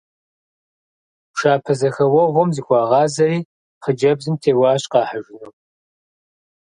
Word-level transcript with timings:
Пшапэзэхэуэгъуэм 1.33 2.49
зыхуагъазэри 2.55 3.39
хъыджэбзым 3.83 4.35
теуащ 4.41 4.83
къахьыжыну. 4.91 5.53